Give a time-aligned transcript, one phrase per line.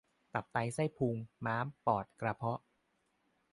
[0.33, 1.15] ตับไตไส้พุง
[1.45, 2.59] ม้าม ปอด กระเพาะ